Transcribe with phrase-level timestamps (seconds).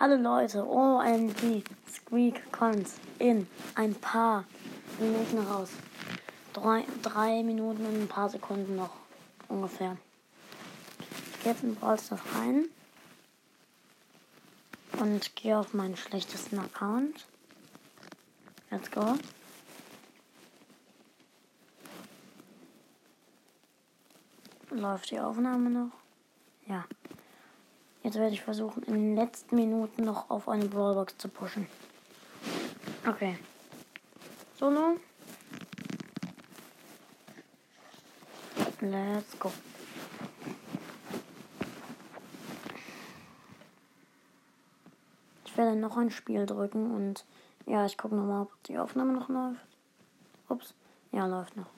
[0.00, 2.88] Hallo Leute, OMG, Squeak kommt
[3.20, 4.42] in ein paar
[4.98, 5.70] Minuten raus.
[6.52, 8.90] Drei, drei Minuten und ein paar Sekunden noch
[9.48, 9.96] ungefähr.
[10.98, 12.64] Ich gehe jetzt in Brawl Stars rein
[14.98, 17.24] und gehe auf meinen schlechtesten Account.
[18.72, 19.14] Let's go.
[24.70, 25.92] Läuft die Aufnahme noch?
[26.66, 26.84] Ja.
[28.04, 31.66] Jetzt werde ich versuchen, in den letzten Minuten noch auf eine Brawlbox zu pushen.
[33.08, 33.38] Okay.
[34.58, 34.98] Solo.
[38.82, 39.50] Let's go.
[45.46, 47.24] Ich werde noch ein Spiel drücken und
[47.64, 49.66] ja, ich gucke nochmal, ob die Aufnahme noch läuft.
[50.50, 50.74] Ups.
[51.10, 51.70] Ja, läuft noch.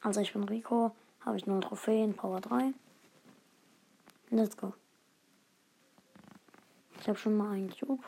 [0.00, 2.72] Also ich bin Rico, habe ich nur Trophäen, Power 3.
[4.34, 4.74] Let's go.
[6.98, 8.02] Ich habe schon mal einen Cube.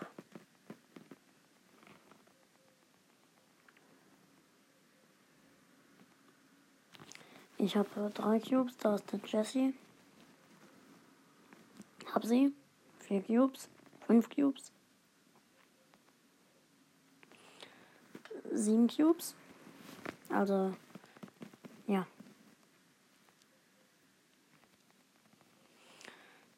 [7.58, 9.72] Ich habe drei Cubes, da ist der Jesse.
[12.12, 12.52] Hab sie.
[12.98, 13.68] Vier Cubes.
[14.08, 14.72] Fünf Cubes.
[18.50, 19.36] Sieben Cubes.
[20.28, 20.74] Also,
[21.86, 22.05] ja.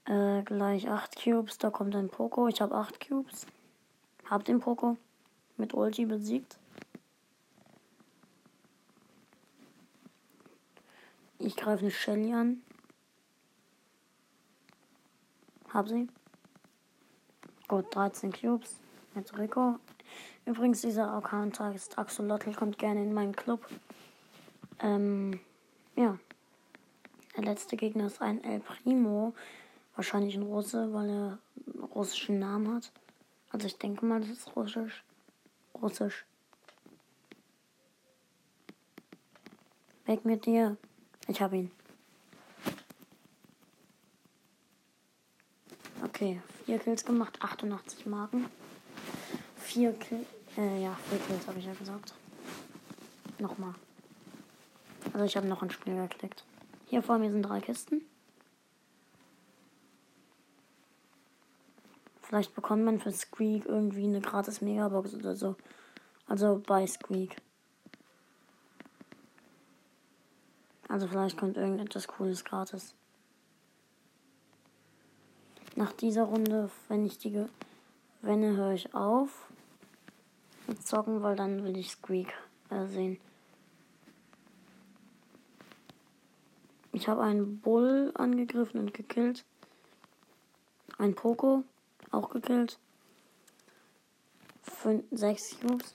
[0.09, 2.48] Äh, gleich acht Cubes, da kommt ein Poco.
[2.48, 3.47] Ich habe acht Cubes.
[4.25, 4.97] Hab den Poco
[5.59, 6.56] mit Ulti besiegt.
[11.39, 12.62] Ich greife eine Shelly an.
[15.75, 16.09] Hab sie.
[17.69, 18.77] Gut, 13 Cubes.
[19.15, 19.78] Jetzt Rico.
[20.47, 23.69] Übrigens, dieser Account ist Axolotl, kommt gerne in meinen Club.
[24.81, 25.39] Ähm,
[25.97, 26.19] ja.
[27.37, 29.34] Der letzte Gegner ist ein El Primo.
[29.98, 32.92] Wahrscheinlich ein Russe, weil er einen russischen Namen hat.
[33.50, 35.02] Also ich denke mal, das ist russisch.
[35.74, 36.24] Russisch.
[40.06, 40.76] Weg mit dir.
[41.26, 41.72] Ich habe ihn.
[46.04, 48.47] Okay, vier Kills gemacht, 88 Marken.
[49.56, 52.14] Vier Kills, äh, ja, vier Kills habe ich ja gesagt.
[53.41, 53.75] Nochmal.
[55.12, 56.44] Also ich habe noch ein Spiel geklickt.
[56.87, 58.03] Hier vor mir sind drei Kisten.
[62.28, 65.56] Vielleicht bekommt man für Squeak irgendwie eine gratis Megabox oder so.
[66.27, 67.37] Also bei Squeak.
[70.88, 72.94] Also vielleicht kommt irgendetwas Cooles gratis.
[75.75, 77.47] Nach dieser Runde, wenn ich die
[78.21, 79.49] gewinne, höre ich auf
[80.67, 82.34] mit zocken, weil dann will ich Squeak
[82.69, 83.19] äh, sehen.
[86.93, 89.47] Ich habe einen Bull angegriffen und gekillt.
[90.99, 91.65] Ein Poco
[92.10, 92.78] auch gekillt.
[94.62, 95.94] Fünf, sechs Cubes.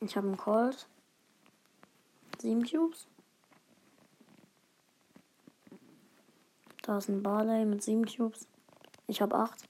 [0.00, 0.88] Ich habe einen Colt.
[2.38, 3.06] Sieben Cubes.
[6.82, 8.46] Da ist ein Barley mit sieben Cubes.
[9.06, 9.66] Ich habe acht.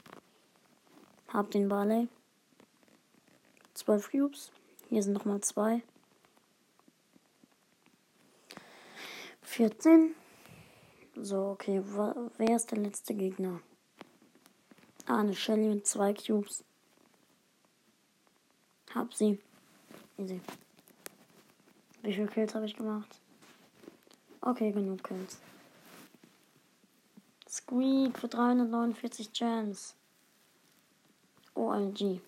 [1.32, 2.08] Hab den Barley.
[3.74, 4.52] Zwölf Cubes.
[4.88, 5.82] Hier sind nochmal zwei.
[9.42, 10.14] 14.
[11.20, 11.82] So, okay.
[11.84, 13.60] Wer ist der letzte Gegner?
[15.06, 16.62] Ah, eine Shelly mit zwei Cubes.
[18.94, 19.40] Hab sie.
[20.16, 20.40] Easy.
[22.02, 23.20] Wie viele Kills habe ich gemacht?
[24.42, 25.40] Okay, genug Kills.
[27.48, 29.96] Squeak für 349 Gems.
[31.54, 32.20] OMG.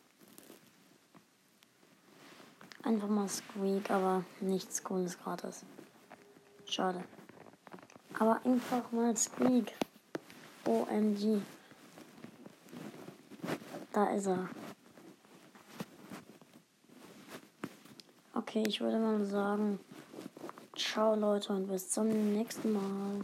[2.82, 5.64] Einfach mal Squeak, aber nichts Cooles gratis.
[6.64, 7.04] Schade.
[8.20, 9.72] Aber einfach mal Squeak.
[10.66, 11.40] OMG.
[13.94, 14.50] Da ist er.
[18.34, 19.80] Okay, ich würde mal sagen,
[20.76, 23.22] ciao Leute und bis zum nächsten Mal.